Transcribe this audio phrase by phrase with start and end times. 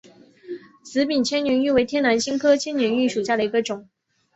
[0.83, 3.87] 紫柄千年芋为天南星科千年芋属下的一个种。